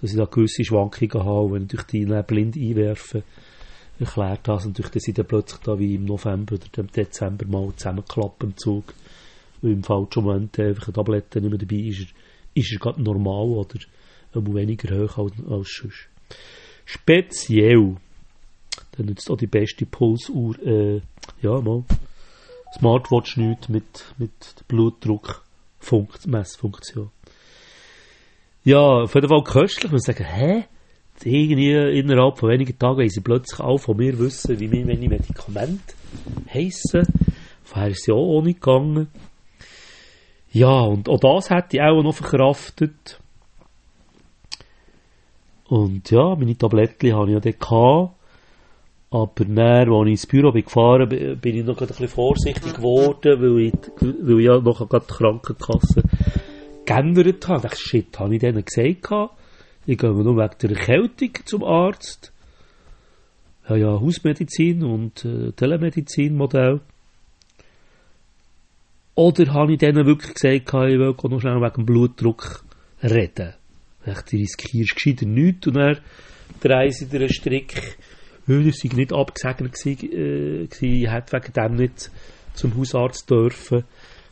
dass 0.00 0.10
ich 0.10 0.16
da 0.16 0.24
gewisse 0.24 0.64
Schwankungen 0.64 1.24
habe, 1.24 1.52
wenn 1.52 1.68
ich 1.72 1.82
die 1.84 2.04
blind 2.26 2.56
einwerfe, 2.56 3.22
erklärt 3.98 4.46
das 4.48 4.64
natürlich, 4.64 4.92
dass 4.92 5.08
ich 5.08 5.14
dann 5.14 5.26
plötzlich 5.26 5.60
da 5.60 5.78
wie 5.78 5.94
im 5.94 6.04
November 6.04 6.56
oder 6.56 6.78
im 6.78 6.90
Dezember 6.90 7.46
mal 7.46 7.72
zusammenklappe 7.76 8.46
im 8.46 8.56
Zug, 8.56 8.94
weil 9.62 9.72
im 9.72 9.82
falschen 9.82 10.24
Moment 10.24 10.58
einfach 10.58 10.88
eine 10.88 10.94
Tablette 10.94 11.40
nicht 11.40 11.50
mehr 11.50 11.58
dabei 11.58 11.76
ist, 11.76 12.08
ist 12.54 12.72
er 12.72 12.78
gerade 12.78 13.02
normal 13.02 13.48
oder 13.48 13.80
weniger 14.34 14.96
hoch 14.96 15.18
als, 15.18 15.32
als 15.48 15.80
sonst. 15.80 16.08
Speziell, 16.84 17.96
dann 18.92 19.06
nützt 19.06 19.30
auch 19.30 19.36
die 19.36 19.46
beste 19.46 19.86
Pulsuhr, 19.86 20.58
äh, 20.64 21.00
ja 21.42 21.60
mal, 21.60 21.84
Smartwatch 22.78 23.38
nicht 23.38 23.68
mit, 23.68 24.04
mit 24.18 24.64
Blutdruckmessfunktion. 24.68 27.10
Ja, 28.64 29.04
auf 29.04 29.14
jeden 29.14 29.28
Fall 29.28 29.44
köstlich. 29.44 29.92
Man 29.92 30.00
sagen, 30.00 30.24
hä? 30.24 30.64
Irgendwie 31.24 31.98
innerhalb 31.98 32.38
von 32.38 32.50
wenigen 32.50 32.78
Tagen 32.78 33.00
haben 33.00 33.08
sie 33.08 33.20
plötzlich 33.20 33.60
auch 33.60 33.78
von 33.78 33.96
mir 33.96 34.18
wissen, 34.18 34.60
wie 34.60 34.68
meine 34.68 35.08
Medikamente 35.08 35.94
heissen. 36.52 37.06
Vorher 37.64 37.90
ist 37.90 38.06
ja 38.06 38.14
auch 38.14 38.38
ohne 38.38 38.54
gegangen. 38.54 39.08
Ja, 40.52 40.80
und 40.80 41.08
auch 41.08 41.20
das 41.20 41.50
hätte 41.50 41.76
ich 41.76 41.82
auch 41.82 42.02
noch 42.02 42.14
verkraftet. 42.14 43.20
Und 45.68 46.10
ja, 46.10 46.36
meine 46.36 46.56
Tabletten 46.56 47.12
habe 47.14 47.32
ich 47.32 47.44
ja 47.44 47.52
gehabt. 47.52 48.12
Aber 49.10 49.44
dann, 49.44 49.58
als 49.58 50.06
ich 50.06 50.10
ins 50.10 50.26
Büro 50.26 50.52
bin 50.52 50.64
gefahren 50.64 51.08
bin, 51.08 51.38
bin 51.38 51.56
ich 51.56 51.64
noch 51.64 51.80
ein 51.80 51.86
bisschen 51.86 52.08
vorsichtig 52.08 52.74
geworden, 52.74 53.40
weil 53.40 53.66
ich, 53.66 53.72
weil 54.00 54.40
ich 54.40 54.46
ja 54.46 54.58
noch 54.58 54.88
gerade 54.88 55.06
die 55.08 55.14
Krankenkasse 55.14 56.02
geändert 56.84 57.48
habe. 57.48 57.58
Ich 57.58 57.62
dachte, 57.62 57.80
shit, 57.80 58.18
habe 58.18 58.34
ich 58.34 58.40
denen 58.40 58.64
gesagt, 58.64 59.30
ich 59.86 59.98
gehe 59.98 60.10
nur 60.10 60.36
wegen 60.36 60.58
der 60.60 60.70
Erkältung 60.70 61.30
zum 61.44 61.64
Arzt. 61.64 62.32
Ja, 63.68 63.76
ja, 63.76 64.00
Hausmedizin 64.00 64.84
und 64.84 65.24
äh, 65.24 65.52
Telemedizin-Modell. 65.52 66.80
Oder 69.14 69.54
habe 69.54 69.72
ich 69.72 69.78
denen 69.78 70.06
wirklich 70.06 70.34
gesagt, 70.34 70.68
ich 70.68 70.72
will 70.72 71.14
noch 71.30 71.40
schnell 71.40 71.60
wegen 71.60 71.74
dem 71.74 71.86
Blutdruck 71.86 72.64
reden. 73.02 73.54
Ich 74.04 74.20
du 74.20 74.36
riskierst 74.36 74.94
gescheiter 74.94 75.26
nichts 75.26 75.66
und 75.66 75.74
dann 75.74 75.98
drehen 76.60 76.92
sie 76.92 77.06
dir 77.06 77.20
einen 77.20 77.32
Strick 77.32 77.96
weil 78.46 78.68
es 78.68 78.84
nicht 78.84 79.12
abgesegnet 79.12 79.72
gewesen, 79.72 80.12
äh, 80.12 80.66
gewesen, 80.66 81.10
hätte 81.10 81.32
wegen 81.32 81.52
dem 81.52 81.74
nicht 81.76 82.10
zum 82.54 82.76
Hausarzt 82.76 83.28
dürfen. 83.28 83.84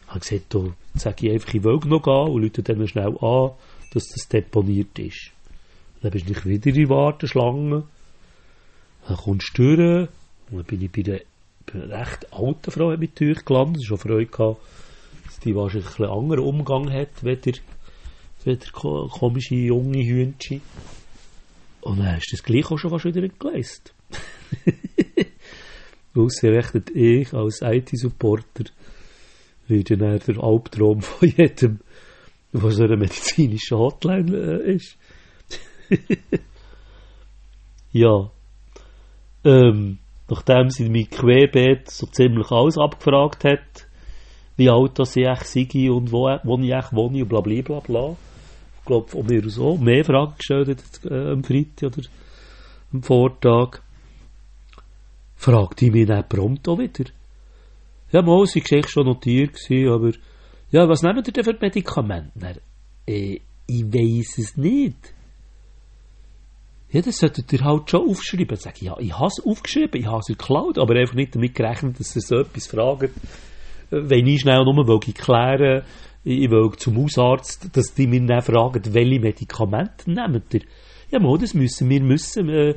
Ich 0.02 0.08
habe 0.08 0.20
gesagt, 0.20 0.54
da 0.54 0.60
sage 0.94 1.26
ich 1.26 1.32
einfach, 1.32 1.54
ich 1.54 1.64
will 1.64 1.80
noch 1.86 2.02
gehen 2.02 2.32
und 2.32 2.42
Leute 2.42 2.62
dann 2.62 2.86
schnell 2.86 3.16
an, 3.20 3.50
dass 3.92 4.08
das 4.08 4.28
deponiert 4.28 4.98
ist. 4.98 5.33
Dann 6.04 6.10
bist 6.10 6.26
du 6.26 6.32
nicht 6.32 6.44
wieder 6.44 6.66
in 6.66 6.74
die 6.74 6.88
Warteschlange. 6.90 7.84
Dann 9.08 9.16
kommst 9.16 9.56
du 9.56 9.74
durch. 9.74 10.08
Und 10.50 10.58
dann 10.58 10.64
bin 10.64 10.82
ich 10.82 10.92
bei 10.92 11.00
der, 11.00 11.22
bei 11.64 11.82
einer 11.82 11.98
recht 11.98 12.30
alten 12.30 12.70
Frau 12.70 12.94
mit 12.94 13.18
durchgelandet. 13.18 13.82
Ich 13.82 13.90
hatte 13.90 14.02
schon 14.02 14.10
Freude, 14.10 14.56
dass 15.24 15.40
die 15.40 15.54
wahrscheinlich 15.54 15.98
einen 15.98 16.10
anderen 16.10 16.44
Umgang 16.44 16.92
hat, 16.92 17.24
wie 17.24 17.36
der, 17.36 17.54
wie 18.44 18.54
der 18.54 18.70
komische 18.70 19.54
junge 19.54 20.04
Hühnchen. 20.04 20.60
Und 21.80 22.00
dann 22.00 22.16
hast 22.16 22.30
du 22.30 22.36
das 22.36 22.42
gleich 22.44 22.70
auch 22.70 22.76
schon 22.76 22.90
fast 22.90 23.06
wieder 23.06 23.26
geleistet. 23.26 23.94
Ausgerechnet 26.14 26.90
ich 26.90 27.32
als 27.32 27.62
IT-Supporter 27.62 28.64
würde 29.68 29.96
dann 29.96 30.18
der 30.18 30.44
Albtraum 30.44 31.00
von 31.00 31.28
jedem, 31.30 31.80
der 32.52 32.70
so 32.70 32.84
eine 32.84 32.98
medizinische 32.98 33.78
Hotline 33.78 34.36
äh, 34.36 34.74
ist. 34.74 34.98
Ja. 37.94 38.30
Ähm, 39.44 39.98
nachdem 40.28 40.70
sie 40.70 40.88
mich 40.88 41.10
querbeet 41.10 41.90
so 41.90 42.06
ziemlich 42.06 42.50
alles 42.50 42.76
abgefragt 42.76 43.44
hat, 43.44 43.86
wie 44.56 44.68
alt 44.68 44.98
das 44.98 45.16
ich 45.16 45.26
sei 45.44 45.90
und 45.90 46.12
wo, 46.12 46.28
wo 46.42 46.58
ich 46.58 46.74
eigentlich 46.74 46.92
wohne 46.92 47.22
und 47.22 47.28
bla 47.28 47.40
bla 47.40 47.62
bla 47.62 47.80
bla. 47.80 48.16
Ich 48.78 48.84
glaube, 48.84 49.08
von 49.08 49.26
mir 49.26 49.42
auch 49.60 49.78
mehr 49.78 50.04
Fragen 50.04 50.34
gestellt 50.36 50.68
hat, 50.68 51.10
äh, 51.10 51.32
am 51.32 51.44
Freitag 51.44 51.96
oder 51.96 52.08
am 52.92 53.02
Vortag 53.02 53.80
fragte 55.36 55.86
ich 55.86 55.92
mich 55.92 56.06
dann 56.06 56.28
prompt 56.28 56.68
auch 56.68 56.78
wieder. 56.78 57.04
Ja, 58.12 58.22
mal, 58.22 58.46
sie 58.46 58.60
war 58.60 58.88
schon 58.88 59.06
notiert, 59.06 59.56
aber 59.70 60.12
ja, 60.70 60.88
was 60.88 61.02
nehmen 61.02 61.22
ihr 61.24 61.32
denn 61.32 61.44
für 61.44 61.56
Medikamente? 61.60 62.32
Dann, 62.34 62.58
äh, 63.06 63.40
ich 63.66 63.84
weiss 63.84 64.38
es 64.38 64.56
nicht. 64.56 65.14
Ja, 66.94 67.02
das 67.02 67.16
solltet 67.16 67.52
ihr 67.52 67.64
halt 67.64 67.90
schon 67.90 68.08
aufschreiben. 68.08 68.56
Sag 68.56 68.76
ich, 68.76 68.82
ja, 68.82 68.96
ich 69.00 69.12
habe 69.12 69.26
es 69.26 69.44
aufgeschrieben, 69.44 70.00
ich 70.00 70.06
habe 70.06 70.20
es 70.20 70.26
geklaut, 70.26 70.78
aber 70.78 70.94
einfach 70.94 71.16
nicht 71.16 71.34
damit 71.34 71.52
gerechnet, 71.52 71.98
dass 71.98 72.14
ihr 72.14 72.22
so 72.22 72.36
etwas 72.36 72.68
fragt. 72.68 73.10
Wenn 73.90 74.26
ich 74.28 74.42
schnell 74.42 74.62
nur 74.62 74.86
will 74.86 75.00
klären 75.00 75.82
ich 76.22 76.48
will 76.48 76.70
zum 76.76 76.96
Hausarzt, 77.02 77.76
dass 77.76 77.94
die 77.94 78.06
mich 78.06 78.24
dann 78.26 78.42
fragen, 78.42 78.80
welche 78.94 79.20
Medikamente 79.20 80.08
nehmt 80.08 80.54
ihr? 80.54 80.60
Ja, 81.10 81.18
das 81.36 81.52
müssen 81.52 81.90
wir 81.90 82.00
müssen. 82.00 82.48
Äh, 82.48 82.74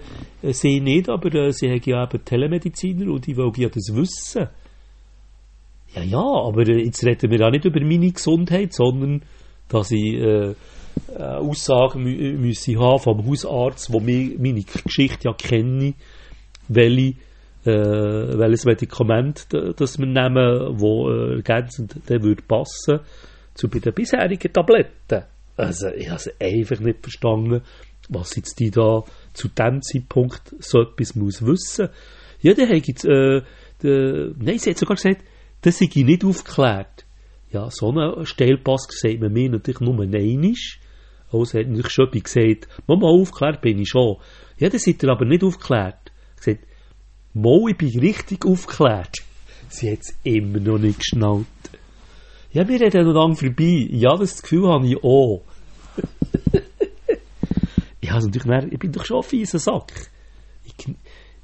sie 0.51 0.79
nicht, 0.79 1.09
aber 1.09 1.33
äh, 1.35 1.51
sie 1.51 1.69
haben 1.69 1.81
ja 1.85 2.03
eben 2.03 2.25
Telemediziner 2.25 3.11
und 3.11 3.27
ich 3.27 3.37
will 3.37 3.51
ja 3.55 3.69
das 3.69 3.93
wissen. 3.93 4.47
Ja, 5.95 6.01
ja, 6.01 6.19
aber 6.19 6.67
äh, 6.67 6.85
jetzt 6.85 7.05
reden 7.05 7.29
wir 7.29 7.45
auch 7.45 7.51
nicht 7.51 7.65
über 7.65 7.79
meine 7.81 8.11
Gesundheit, 8.11 8.73
sondern 8.73 9.21
dass 9.69 9.91
ich 9.91 10.15
äh, 10.15 10.55
äh 11.17 11.23
Aussagen 11.23 12.03
mü 12.03 12.37
müsse 12.37 12.77
haben 12.77 12.99
vom 12.99 13.25
Hausarzt, 13.25 13.89
mir 13.89 14.39
meine 14.39 14.63
Geschichte 14.63 15.29
ja 15.29 15.33
kenne, 15.33 15.93
welche, 16.67 17.15
äh, 17.65 18.37
welches 18.37 18.65
Medikament 18.65 19.47
das 19.51 19.97
wir 19.99 20.05
nehmen, 20.05 20.79
wo 20.79 21.09
äh, 21.09 21.35
ergänzend 21.35 21.95
dann 22.05 22.23
würde 22.23 22.41
passen 22.41 22.99
zu 23.53 23.67
bei 23.69 23.79
den 23.79 23.93
bisherigen 23.93 24.53
Tabletten. 24.53 25.23
Also 25.55 25.87
ich 25.89 26.09
habe 26.09 26.31
einfach 26.39 26.79
nicht 26.79 27.01
verstanden, 27.01 27.61
was 28.09 28.35
jetzt 28.35 28.59
die 28.59 28.71
da 28.71 29.03
zu 29.33 29.47
dem 29.49 29.81
Zeitpunkt 29.81 30.53
so 30.59 30.81
etwas 30.81 31.15
muss 31.15 31.45
wissen. 31.45 31.89
Ja, 32.41 32.53
dann 32.53 32.69
hat 32.69 32.87
jetzt, 32.87 33.05
äh, 33.05 33.41
de, 33.83 34.33
nein, 34.37 34.59
sie 34.59 34.69
hat 34.69 34.77
sogar 34.77 34.95
gesagt, 34.95 35.23
das 35.61 35.79
sei 35.79 35.89
nicht 35.95 36.23
aufgeklärt. 36.23 37.05
Ja, 37.51 37.69
so 37.71 37.89
einen 37.89 38.25
Stellpass 38.25 38.87
sagt 38.89 39.19
man 39.19 39.33
mir 39.33 39.49
natürlich 39.49 39.79
nur 39.79 39.99
einisch. 39.99 40.79
Also 41.31 41.59
hat 41.59 41.67
natürlich 41.67 41.89
schon 41.89 42.11
gesagt, 42.11 42.67
Mama, 42.87 43.07
aufgeklärt 43.07 43.61
bin 43.61 43.79
ich 43.79 43.89
schon. 43.89 44.17
Ja, 44.57 44.69
das 44.69 44.83
seid 44.83 45.03
ihr 45.03 45.09
aber 45.09 45.25
nicht 45.25 45.43
aufgeklärt. 45.43 46.11
Gesagt, 46.37 46.65
Mo, 47.33 47.67
ich 47.67 47.77
bin 47.77 47.99
richtig 47.99 48.45
aufgeklärt. 48.45 49.17
Sie 49.69 49.91
hat 49.91 49.99
es 49.99 50.15
immer 50.23 50.59
noch 50.59 50.77
nicht 50.77 50.99
geschnallt. 50.99 51.45
Ja, 52.51 52.67
wir 52.67 52.79
reden 52.79 53.05
noch 53.05 53.13
lange 53.13 53.35
vorbei. 53.35 53.87
Ja, 53.91 54.15
das 54.15 54.41
Gefühl 54.41 54.67
habe 54.67 54.87
ich 54.87 55.03
auch 55.03 55.43
ich, 58.01 58.11
also 58.11 58.27
natürlich 58.27 58.47
mehr, 58.47 58.71
ich 58.71 58.79
bin 58.79 58.91
doch 58.91 59.05
schon 59.05 59.17
ein 59.17 59.23
fieser 59.23 59.59
Sack. 59.59 60.09
Ich, 60.63 60.73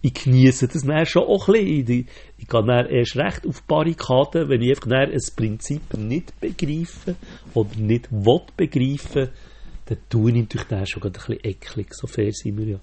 ich 0.02 0.13
genieße 0.13 0.68
das 0.68 0.84
dann 0.84 1.06
schon 1.06 1.24
auch 1.24 1.48
ein 1.48 1.54
bisschen. 1.54 1.90
Ich, 1.90 2.06
ich 2.38 2.48
gehe 2.48 2.63
dann 2.63 2.88
erst 2.88 3.16
recht 3.16 3.48
auf 3.48 3.63
Barrikaden, 3.63 4.50
wenn 4.50 4.62
ich 4.62 4.72
einfach 4.72 4.90
dann 4.90 5.12
ein 5.12 5.20
Prinzip 5.36 5.94
nicht 5.98 6.40
begreife 6.40 7.16
oder 7.54 7.75
nicht 7.78 8.12
will 8.12 8.42
begreifen, 8.58 9.30
dann 9.86 9.98
tue 10.10 10.32
ich 10.32 10.38
natürlich 10.38 10.68
dann 10.68 10.86
schon 10.86 11.04
ein 11.04 11.12
bisschen 11.12 11.40
eklig. 11.44 11.94
So 11.94 12.08
fair 12.08 12.32
sind 12.32 12.58
wir 12.58 12.66
ja. 12.66 12.80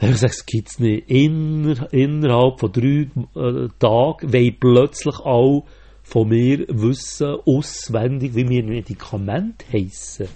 Ich 0.00 0.16
sage, 0.16 0.32
es 0.32 0.46
gibt 0.46 0.68
es 0.68 0.78
nicht. 0.80 1.08
Inner, 1.08 1.92
innerhalb 1.92 2.58
von 2.58 2.72
drei 2.72 3.08
äh, 3.36 3.68
Tagen, 3.78 4.32
weil 4.32 4.52
plötzlich 4.52 5.16
auch 5.20 5.64
von 6.02 6.28
mir 6.28 6.66
wissen, 6.68 7.36
auswendig, 7.46 8.34
wie 8.34 8.48
wir 8.48 8.64
Medikamente 8.64 9.64
heissen. 9.72 10.28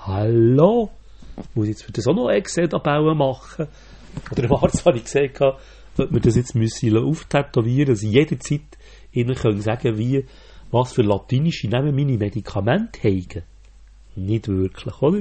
Hallo? 0.00 0.90
Muss 1.54 1.68
ich 1.68 1.78
jetzt 1.78 1.96
das 1.96 2.06
auch 2.08 2.14
noch 2.14 2.30
Excel-Tabellen 2.30 3.16
machen? 3.16 3.68
Oder 4.32 4.50
war 4.50 4.64
es, 4.64 4.84
habe 4.84 4.98
ich 4.98 5.04
gesagt, 5.04 5.40
ob 5.40 6.12
wir 6.12 6.20
das 6.20 6.36
jetzt 6.36 6.54
müssen 6.54 6.96
auftätowieren, 6.96 7.90
dass 7.90 8.02
jederzeit 8.02 8.76
ihnen 9.12 9.34
können 9.36 9.60
sagen, 9.60 9.96
wie, 9.98 10.26
was 10.70 10.92
für 10.92 11.02
latinische 11.02 11.68
Namen 11.68 11.94
meine 11.94 12.18
Medikamente 12.18 13.00
haben. 13.04 13.44
Nicht 14.16 14.48
wirklich, 14.48 15.02
oder? 15.02 15.20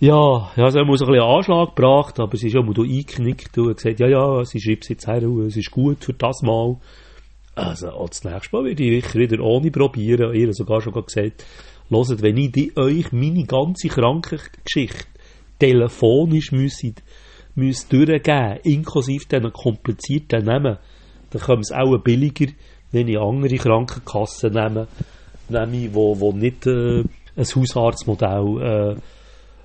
Ja, 0.00 0.50
ja, 0.56 0.70
sie 0.70 0.80
haben 0.80 0.90
uns 0.90 1.02
ein 1.02 1.08
bisschen 1.08 1.22
Anschlag 1.22 1.76
gebracht, 1.76 2.18
aber 2.18 2.36
sie 2.36 2.48
ist 2.48 2.56
auch 2.56 2.64
mal 2.64 2.74
eingeknickt 2.78 3.56
und 3.58 3.76
gesagt, 3.76 4.00
ja, 4.00 4.08
ja, 4.08 4.44
sie 4.44 4.60
schreibt 4.60 4.82
es 4.82 4.88
jetzt 4.88 5.06
her, 5.06 5.22
es 5.22 5.56
ist 5.56 5.70
gut 5.70 6.04
für 6.04 6.12
das 6.12 6.42
Mal. 6.42 6.76
Also, 7.54 7.90
auch 7.90 8.08
das 8.08 8.24
nächste 8.24 8.56
Mal 8.56 8.64
werde 8.64 8.82
ich 8.82 9.14
wieder 9.14 9.42
ohne 9.42 9.70
probieren. 9.70 10.34
Ihr 10.34 10.52
sogar 10.52 10.80
schon 10.80 10.92
gesagt, 10.92 11.46
hört, 11.88 12.22
wenn 12.22 12.36
ich 12.36 12.52
die, 12.52 12.76
euch 12.76 13.12
meine 13.12 13.44
ganze 13.44 13.88
Krankengeschichte 13.88 15.06
telefonisch 15.58 16.50
müsse, 16.50 16.94
müsse 17.54 17.88
durchgeben, 17.88 18.58
inklusive 18.64 19.26
diesen 19.26 19.52
komplizierten 19.52 20.44
Namen, 20.44 20.78
dann 21.30 21.42
kommt 21.42 21.62
es 21.62 21.72
auch 21.72 21.96
billiger, 21.98 22.52
wenn 22.90 23.08
ich 23.08 23.18
andere 23.18 23.56
Krankenkassen 23.56 24.52
nehme, 24.52 24.88
nehme 25.48 25.94
wo, 25.94 26.18
wo 26.18 26.32
nicht 26.32 26.66
äh, 26.66 27.04
ein 27.36 27.44
Hausarztmodell 27.44 28.98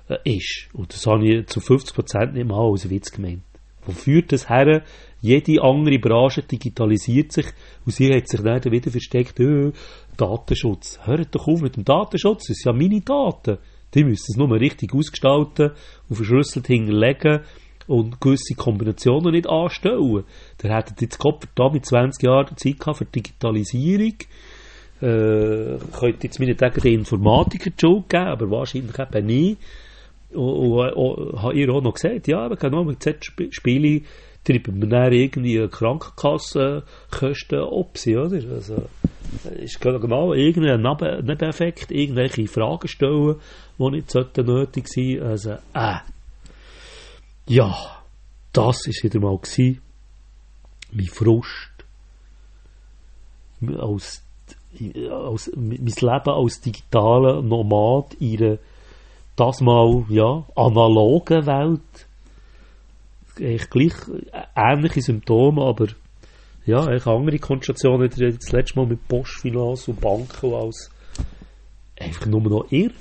äh, 0.08 0.36
ist. 0.36 0.68
Und 0.72 0.92
das 0.92 1.06
habe 1.06 1.26
ich 1.26 1.46
zu 1.46 1.60
50% 1.60 2.32
nicht 2.32 2.48
mal 2.48 2.70
als 2.70 2.88
Witz 2.88 3.12
gemeint. 3.12 3.42
Wo 3.86 3.92
führt 3.92 4.32
das 4.32 4.48
her? 4.48 4.82
Jede 5.22 5.62
andere 5.62 5.98
Branche 5.98 6.42
digitalisiert 6.42 7.32
sich 7.32 7.46
und 7.84 7.92
sie 7.92 8.12
hat 8.14 8.28
sich 8.28 8.40
dann 8.40 8.64
wieder 8.64 8.90
versteckt, 8.90 9.40
äh, 9.40 9.72
Datenschutz. 10.16 10.98
Hört 11.04 11.34
doch 11.34 11.46
auf 11.46 11.60
mit 11.60 11.76
dem 11.76 11.84
Datenschutz, 11.84 12.46
das 12.48 12.58
sind 12.58 12.72
ja 12.72 12.72
meine 12.72 13.00
Daten. 13.00 13.58
Die 13.94 14.04
müssen 14.04 14.26
es 14.28 14.36
nur 14.36 14.50
richtig 14.52 14.94
ausgestalten 14.94 15.72
und 16.08 16.16
verschlüsselt 16.16 16.66
hinterlegen 16.66 17.40
und 17.86 18.20
gewisse 18.20 18.54
Kombinationen 18.54 19.32
nicht 19.32 19.48
anstellen. 19.48 20.24
Der 20.62 20.76
hätte 20.76 20.94
jetzt 21.00 21.18
Kopf 21.18 21.46
da 21.54 21.70
mit 21.70 21.84
20 21.84 22.22
Jahren 22.24 22.56
Zeit 22.56 22.78
gehabt 22.78 22.98
für 22.98 23.04
Digitalisierung. 23.04 24.14
Äh, 25.00 25.78
könnte 25.98 26.24
jetzt 26.26 26.38
meinetwegen 26.38 26.80
den 26.80 26.94
Informatiker 27.00 27.70
die 27.70 27.80
Schuld 27.80 28.08
geben, 28.08 28.26
aber 28.26 28.50
wahrscheinlich 28.50 28.98
eben 28.98 29.26
nicht. 29.26 29.58
Und, 30.32 30.38
und, 30.38 30.92
und 30.94 31.42
habe 31.42 31.54
ihr 31.54 31.70
auch 31.70 31.82
noch 31.82 31.94
gesagt, 31.94 32.28
ja, 32.28 32.40
aber 32.40 32.56
genau 32.56 32.84
mit 32.84 33.02
Z-Spiele 33.02 34.02
treiben 34.44 34.80
wir 34.80 34.88
dann 34.88 35.12
irgendwie 35.12 35.66
Krankenkassenkosten 35.68 37.62
sie, 37.98 38.16
oder? 38.16 38.36
Also, 38.52 38.88
ist 39.58 39.80
genau 39.80 40.32
irgendein 40.34 40.82
Nebeneffekt, 41.24 41.90
irgendwelche 41.90 42.46
Fragen 42.46 42.88
stellen, 42.88 43.36
die 43.78 43.90
nicht 43.90 44.10
nötig 44.46 44.88
sein. 44.88 45.22
Also, 45.22 45.52
äh. 45.74 45.98
Ja, 47.46 48.02
das 48.52 48.86
war 48.86 49.04
wieder 49.04 49.20
mal 49.20 49.38
gewesen. 49.38 49.80
Mein 50.92 51.06
Frust. 51.06 51.70
Als, 53.78 54.24
als, 55.10 55.50
mein 55.56 55.84
Leben 55.84 56.28
als 56.28 56.60
digitaler 56.60 57.42
Nomad 57.42 58.14
in 58.14 58.42
einer, 58.42 58.58
das 59.36 59.60
mal, 59.60 60.04
ja, 60.08 60.44
analogen 60.54 61.46
Welt. 61.46 62.06
Echt 63.38 63.70
gleich 63.70 63.94
ähnliche 64.54 65.02
Symptome, 65.02 65.62
aber 65.62 65.88
ja, 66.66 66.84
eigentlich 66.84 67.06
andere 67.06 67.38
Konstellationen, 67.38 68.10
das 68.10 68.52
letzte 68.52 68.78
Mal 68.78 68.86
mit 68.86 69.06
Postfinanz 69.08 69.88
und 69.88 70.00
Banken 70.00 70.54
als 70.54 70.90
einfach 71.98 72.26
nur 72.26 72.42
noch 72.42 72.70
irr. 72.70 72.92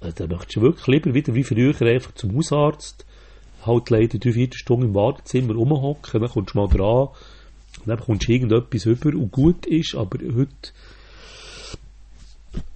Da 0.00 0.26
möchtest 0.26 0.56
du 0.56 0.62
wirklich 0.62 0.86
lieber 0.86 1.14
wieder 1.14 1.34
wie 1.34 1.44
früher 1.44 1.74
einfach 1.82 2.14
zum 2.14 2.36
Hausarzt 2.36 3.04
halt 3.66 3.90
leider 3.90 4.18
drei, 4.18 4.32
vier 4.32 4.48
Stunden 4.52 4.86
im 4.86 4.94
Wartezimmer 4.94 5.54
rumhocken, 5.54 6.20
dann 6.20 6.30
kommst 6.30 6.54
du 6.54 6.58
mal 6.58 6.68
dran, 6.68 7.08
und 7.80 7.88
dann 7.88 7.98
kommst 7.98 8.28
du 8.28 8.32
irgendetwas 8.32 8.86
über 8.86 9.10
und 9.10 9.30
gut 9.30 9.66
ist, 9.66 9.94
aber 9.94 10.18
heute, 10.34 10.72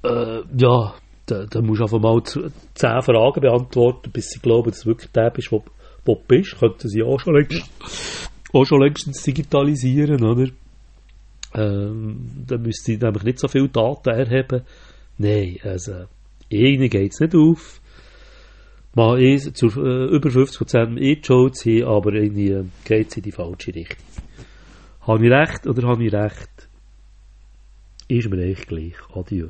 äh, 0.02 0.42
ja, 0.56 0.94
da, 1.26 1.46
da 1.46 1.62
musst 1.62 1.80
du 1.80 1.84
einfach 1.84 2.00
mal 2.00 2.22
zehn 2.22 3.02
Fragen 3.02 3.40
beantworten, 3.40 4.10
bis 4.10 4.30
sie 4.30 4.40
glauben, 4.40 4.70
dass 4.70 4.80
du 4.80 4.90
wirklich 4.90 5.10
der 5.12 5.30
bist, 5.30 5.50
wo, 5.52 5.64
wo 6.04 6.14
du 6.14 6.22
bist. 6.26 6.58
Könnten 6.58 6.88
sie 6.88 7.02
auch 7.02 7.18
schon 7.18 7.36
längst, 7.36 7.62
auch 8.52 8.64
schon 8.64 8.82
längstens 8.82 9.22
digitalisieren, 9.22 10.22
oder? 10.22 10.50
Ähm, 11.54 12.44
dann 12.46 12.62
müsste 12.62 12.92
ich 12.92 13.00
nämlich 13.00 13.22
nicht 13.22 13.38
so 13.38 13.48
viele 13.48 13.68
Daten 13.68 14.10
erheben. 14.10 14.62
Nein, 15.18 15.58
also, 15.62 16.04
irgendwie 16.48 16.88
geht 16.88 17.12
es 17.12 17.20
nicht 17.20 17.34
auf 17.34 17.80
mal 18.94 19.20
eh 19.20 19.38
zu 19.38 19.66
äh, 19.66 20.06
über 20.14 20.28
50% 20.28 20.98
eingeschaut 20.98 21.56
sind, 21.56 21.84
aber 21.84 22.12
irgendwie 22.12 22.50
äh, 22.50 22.64
geht 22.84 23.08
es 23.10 23.16
in 23.16 23.22
die 23.24 23.32
falsche 23.32 23.74
Richtung. 23.74 23.98
Habe 25.06 25.26
ich 25.26 25.30
recht 25.30 25.66
oder 25.66 25.86
habe 25.86 26.04
ich 26.04 26.12
recht? 26.12 26.68
Ist 28.08 28.30
mir 28.30 28.42
echt 28.42 28.68
gleich. 28.68 28.94
Adieu. 29.14 29.48